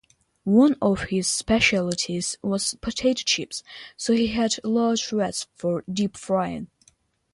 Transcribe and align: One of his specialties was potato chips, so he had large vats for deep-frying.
One 0.49 0.77
of 0.81 1.01
his 1.09 1.27
specialties 1.27 2.35
was 2.41 2.73
potato 2.81 3.21
chips, 3.23 3.61
so 3.95 4.13
he 4.13 4.29
had 4.29 4.55
large 4.63 5.07
vats 5.07 5.45
for 5.53 5.83
deep-frying. 5.93 6.71